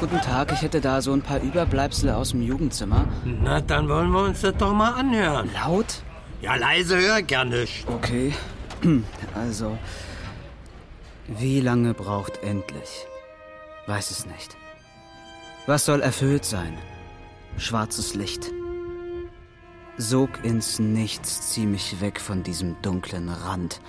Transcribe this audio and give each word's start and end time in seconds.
Guten 0.00 0.20
Tag, 0.22 0.50
ich 0.52 0.62
hätte 0.62 0.80
da 0.80 1.02
so 1.02 1.12
ein 1.12 1.20
paar 1.20 1.42
Überbleibsel 1.42 2.08
aus 2.08 2.30
dem 2.30 2.40
Jugendzimmer. 2.40 3.06
Na, 3.22 3.60
dann 3.60 3.86
wollen 3.86 4.10
wir 4.10 4.24
uns 4.24 4.40
das 4.40 4.56
doch 4.56 4.72
mal 4.72 4.94
anhören. 4.94 5.50
Laut? 5.52 6.02
Ja, 6.40 6.54
leise 6.54 6.96
höre 6.96 7.18
ich 7.18 7.30
ja 7.30 7.44
nicht. 7.44 7.86
Okay. 7.86 8.32
Also, 9.34 9.76
wie 11.26 11.60
lange 11.60 11.92
braucht 11.92 12.42
endlich? 12.42 13.06
Weiß 13.86 14.10
es 14.10 14.24
nicht. 14.24 14.56
Was 15.66 15.84
soll 15.84 16.00
erfüllt 16.00 16.46
sein? 16.46 16.78
Schwarzes 17.58 18.14
Licht. 18.14 18.50
Sog 19.98 20.30
ins 20.42 20.78
Nichts, 20.78 21.50
zieh 21.50 21.66
mich 21.66 22.00
weg 22.00 22.22
von 22.22 22.42
diesem 22.42 22.80
dunklen 22.80 23.28
Rand. 23.28 23.82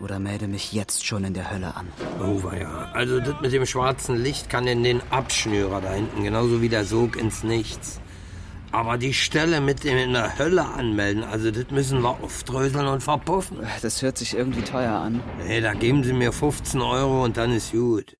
Oder 0.00 0.18
melde 0.18 0.48
mich 0.48 0.72
jetzt 0.72 1.06
schon 1.06 1.24
in 1.24 1.34
der 1.34 1.50
Hölle 1.50 1.74
an. 1.76 1.86
Oh, 2.20 2.40
ja. 2.52 2.90
Also, 2.92 3.20
das 3.20 3.40
mit 3.40 3.52
dem 3.52 3.64
schwarzen 3.64 4.16
Licht 4.22 4.50
kann 4.50 4.66
in 4.66 4.82
den 4.82 5.00
Abschnürer 5.10 5.80
da 5.80 5.92
hinten, 5.92 6.24
genauso 6.24 6.60
wie 6.60 6.68
der 6.68 6.84
Sog 6.84 7.16
ins 7.16 7.44
Nichts. 7.44 8.00
Aber 8.72 8.98
die 8.98 9.14
Stelle 9.14 9.60
mit 9.60 9.84
dem 9.84 9.96
in 9.96 10.14
der 10.14 10.36
Hölle 10.36 10.64
anmelden, 10.64 11.22
also 11.22 11.52
das 11.52 11.70
müssen 11.70 12.02
wir 12.02 12.10
aufdröseln 12.10 12.88
und 12.88 13.04
verpuffen. 13.04 13.58
Das 13.82 14.02
hört 14.02 14.18
sich 14.18 14.36
irgendwie 14.36 14.62
teuer 14.62 14.94
an. 14.94 15.22
Nee, 15.46 15.60
da 15.60 15.74
geben 15.74 16.02
Sie 16.02 16.12
mir 16.12 16.32
15 16.32 16.80
Euro 16.80 17.22
und 17.22 17.36
dann 17.36 17.52
ist 17.52 17.70
gut. 17.70 18.16